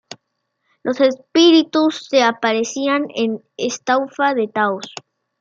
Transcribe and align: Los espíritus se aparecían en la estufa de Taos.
Los 0.81 0.99
espíritus 0.99 2.07
se 2.09 2.23
aparecían 2.23 3.05
en 3.13 3.33
la 3.33 3.39
estufa 3.55 4.33
de 4.33 4.47
Taos. 4.47 4.91